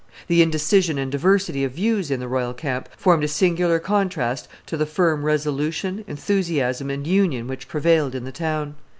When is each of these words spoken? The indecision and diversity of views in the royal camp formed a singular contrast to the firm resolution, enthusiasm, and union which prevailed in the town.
The 0.27 0.41
indecision 0.41 0.97
and 0.97 1.11
diversity 1.11 1.63
of 1.63 1.73
views 1.73 2.09
in 2.09 2.19
the 2.19 2.27
royal 2.27 2.55
camp 2.55 2.89
formed 2.97 3.23
a 3.23 3.27
singular 3.27 3.77
contrast 3.77 4.47
to 4.65 4.75
the 4.75 4.87
firm 4.87 5.23
resolution, 5.23 6.03
enthusiasm, 6.07 6.89
and 6.89 7.05
union 7.05 7.45
which 7.47 7.67
prevailed 7.67 8.15
in 8.15 8.23
the 8.23 8.31
town. 8.31 8.73